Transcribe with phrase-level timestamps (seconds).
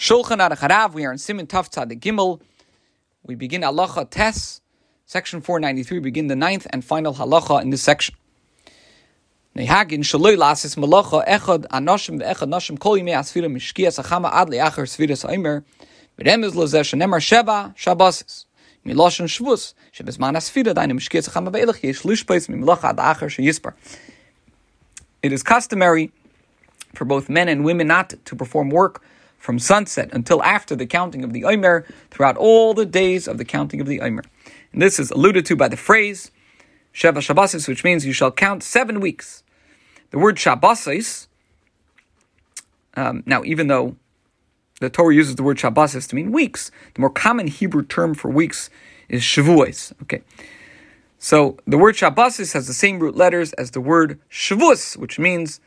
[0.00, 0.94] Shulchan Aruch Harav.
[0.94, 2.40] We are in Siman Taf Tzadik Gimel.
[3.22, 4.62] We begin Halacha Tes,
[5.04, 5.98] section 493.
[5.98, 8.14] We begin the ninth and final halacha in this section.
[9.54, 13.46] Nehagin shaloi lasis malacha echad anoshim noshim asfira
[16.16, 18.46] sheva shabasis
[18.86, 20.74] shvus asfira
[21.52, 22.00] ve'elach yesh
[22.48, 23.74] mimlacha ad.
[25.22, 26.10] It is customary
[26.94, 29.02] for both men and women not to perform work
[29.40, 33.44] from sunset until after the counting of the Omer throughout all the days of the
[33.44, 34.22] counting of the Omer.
[34.72, 36.30] And this is alluded to by the phrase
[36.94, 39.42] Sheva Shabbasis, which means you shall count seven weeks.
[40.10, 41.26] The word Shabbasis,
[42.94, 43.96] um, now even though
[44.80, 48.30] the Torah uses the word Shabbasis to mean weeks, the more common Hebrew term for
[48.30, 48.68] weeks
[49.08, 49.92] is Shavuos.
[50.02, 50.22] Okay.
[51.18, 55.60] So the word Shabbasis has the same root letters as the word Shavuos, which means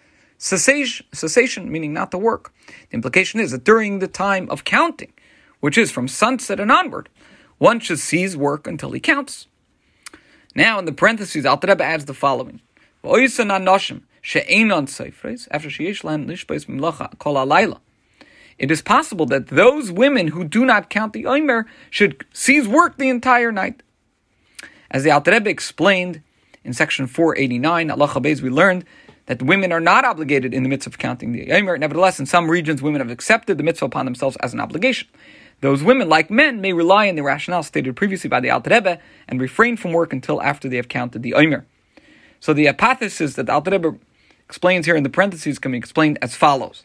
[0.44, 2.54] cessation, cessation meaning not to work.
[2.90, 5.14] The implication is that during the time of counting,
[5.62, 7.08] which is from sunset and onward,
[7.60, 9.48] one should cease work until he counts.
[10.54, 12.60] Now, in the parentheses, Alter Rebbe adds the following:
[18.60, 22.98] it is possible that those women who do not count the Omer should cease work
[22.98, 23.82] the entire night.
[24.92, 26.22] As the Alter Rebbe explained
[26.66, 28.86] in section 489, Allah Beis, we learned
[29.26, 31.78] that women are not obligated in the midst of counting the Omer.
[31.78, 35.08] Nevertheless, in some regions, women have accepted the mitzvah upon themselves as an obligation.
[35.62, 39.00] Those women, like men, may rely on the rationale stated previously by the Alter Rebbe
[39.30, 41.66] and refrain from work until after they have counted the Omer.
[42.42, 43.96] So the hypothesis that the Alter Rebbe
[44.46, 46.84] explains here in the parentheses can be explained as follows.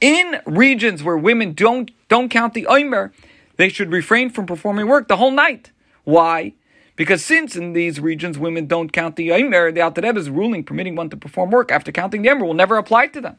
[0.00, 3.12] In regions where women don't, don't count the Omer,
[3.56, 5.70] they should refrain from performing work the whole night.
[6.04, 6.54] Why?
[6.98, 10.96] Because since in these regions women don't count the Omer, the Alter Rebbe's ruling permitting
[10.96, 13.38] one to perform work after counting the Omer will never apply to them.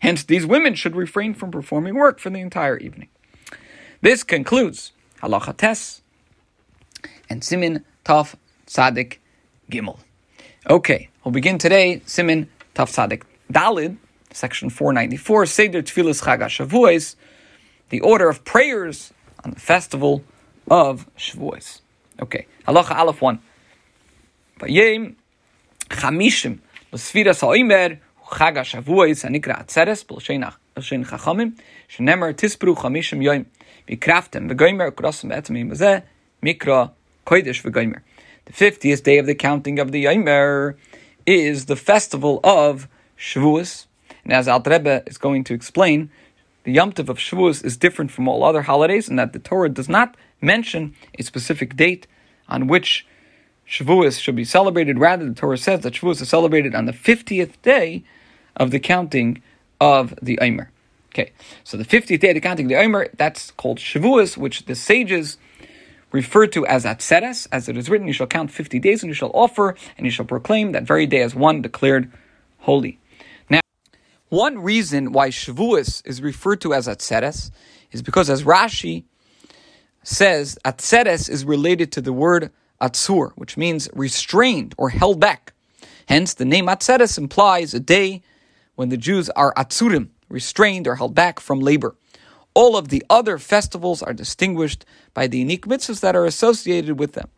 [0.00, 3.08] Hence, these women should refrain from performing work for the entire evening.
[4.00, 6.02] This concludes Halacha Tes
[7.28, 8.36] and Siman Taf
[8.68, 9.18] Tzadik
[9.68, 9.98] Gimel.
[10.70, 13.96] Okay, we'll begin today Siman Taf Tzadik Dalid,
[14.32, 17.16] section 494, Seder Tfilas Chag
[17.88, 19.12] the order of prayers
[19.44, 20.22] on the festival
[20.70, 21.80] of Shavuos.
[22.20, 23.40] Okay, halacha aleph one.
[24.60, 25.14] Vayim
[25.88, 26.60] chamishim
[26.92, 31.58] l'sfiras ha'omer chag ha'shavuos hanikra atzeres b'l'shein chachamim
[31.88, 33.46] shenemer tispru chamishim yoim
[33.88, 36.02] v'kraftem v'goymer krosem etzmim v'zeh
[36.42, 36.90] mikra
[37.26, 38.00] kodesh v'goymer.
[38.46, 40.76] The fiftieth day of the counting of the Omer
[41.26, 42.88] is the festival of
[43.18, 43.86] Shavuos.
[44.22, 46.10] And as Al Rebbe is going to explain,
[46.64, 49.68] the Yom Tov of Shavuos is different from all other holidays, and that the Torah
[49.68, 52.06] does not mention a specific date
[52.48, 53.06] on which
[53.68, 54.98] Shavuos should be celebrated.
[54.98, 58.04] Rather, the Torah says that Shavuos is celebrated on the 50th day
[58.56, 59.42] of the counting
[59.80, 60.70] of the Omer.
[61.12, 61.32] Okay,
[61.62, 64.74] so the 50th day of the counting of the Omer, that's called Shavuos, which the
[64.74, 65.36] sages
[66.12, 69.14] refer to as Atzeres, as it is written, you shall count 50 days and you
[69.14, 72.10] shall offer and you shall proclaim that very day as one declared
[72.60, 72.98] holy.
[74.30, 77.50] One reason why Shavuos is referred to as Atzeres
[77.92, 79.04] is because as Rashi
[80.02, 85.52] says atzeres is related to the word atzur, which means restrained or held back.
[86.08, 88.22] Hence, the name atzeres implies a day
[88.74, 91.96] when the Jews are atzurim, restrained or held back from labor.
[92.54, 97.14] All of the other festivals are distinguished by the unique mitzvahs that are associated with
[97.14, 97.28] them.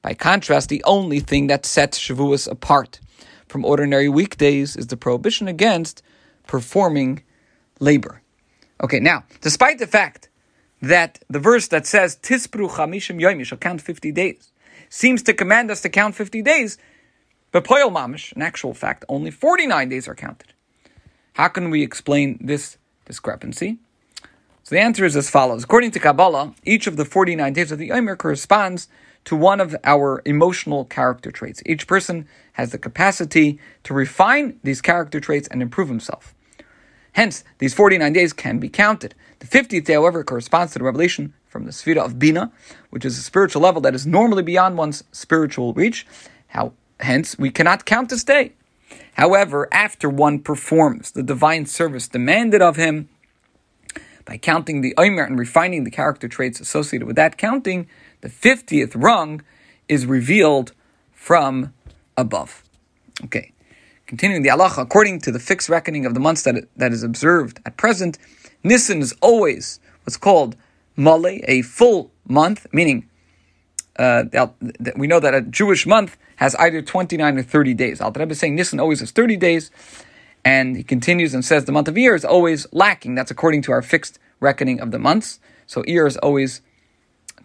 [0.00, 3.00] By contrast, the only thing that sets Shavuos apart
[3.48, 6.02] from ordinary weekdays is the prohibition against
[6.46, 7.22] performing
[7.80, 8.22] labor.
[8.82, 10.28] Okay, now, despite the fact
[10.80, 14.52] that the verse that says Tispru Chamishim you shall count 50 days,
[14.88, 16.78] seems to command us to count 50 days,
[17.52, 20.52] but Poyel Mamish, in actual fact, only 49 days are counted.
[21.34, 23.78] How can we explain this discrepancy?
[24.64, 25.64] So the answer is as follows.
[25.64, 28.88] According to Kabbalah, each of the 49 days of the Omer corresponds
[29.24, 31.62] to one of our emotional character traits.
[31.64, 36.34] Each person has the capacity to refine these character traits and improve himself.
[37.12, 39.14] Hence, these 49 days can be counted.
[39.40, 42.50] The 50th day, however, corresponds to the revelation from the Sphira of Bina,
[42.90, 46.06] which is a spiritual level that is normally beyond one's spiritual reach.
[46.48, 48.52] How, hence, we cannot count this day.
[49.14, 53.08] However, after one performs the divine service demanded of him,
[54.24, 57.88] by counting the Omer and refining the character traits associated with that counting,
[58.20, 59.42] the 50th rung
[59.88, 60.72] is revealed
[61.12, 61.72] from
[62.16, 62.62] above.
[63.24, 63.52] Okay.
[64.06, 67.60] Continuing the halacha, according to the fixed reckoning of the months that, that is observed
[67.64, 68.18] at present,
[68.62, 70.56] Nisan is always what's called
[70.96, 73.08] Male, a full month, meaning
[73.96, 74.24] uh,
[74.96, 78.00] we know that a Jewish month has either 29 or 30 days.
[78.00, 79.70] Al Rebbe is saying Nisan always has 30 days,
[80.44, 83.14] And he continues and says the month of Iyar is always lacking.
[83.14, 85.38] That's according to our fixed reckoning of the months.
[85.66, 86.62] So Iyar is always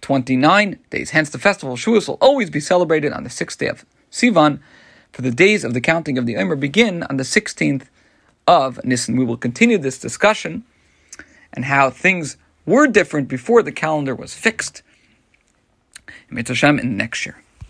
[0.02, 1.12] 29 days.
[1.12, 4.60] Hence, the festival of Shavuos will always be celebrated on the sixth day of Sivan.
[5.12, 7.88] For the days of the counting of the Omer begin on the 16th
[8.48, 9.16] of Nisan.
[9.16, 10.64] We will continue this discussion
[11.54, 14.84] and how things were different before the calendar was fixed.
[16.80, 17.42] in the next year.